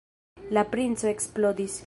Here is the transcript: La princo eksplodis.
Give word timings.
La 0.57 0.63
princo 0.71 1.11
eksplodis. 1.13 1.79